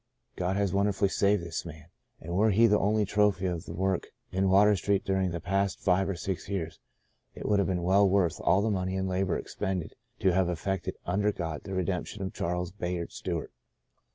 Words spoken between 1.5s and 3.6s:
De Profundis 53 man; and were he the only trophy